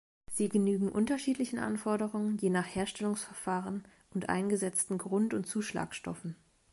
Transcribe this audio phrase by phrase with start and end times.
[0.31, 3.85] Sie genügen unterschiedlichen Anforderungen, je nach Herstellungsverfahren
[4.15, 6.35] und eingesetzten Grund- und Zuschlagstoffen.